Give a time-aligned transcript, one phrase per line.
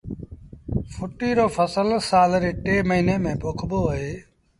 [0.93, 4.13] ڦٽيٚ رو ڦسل سآل ري ٽي موهيݩي ميݩ پوکبو اهي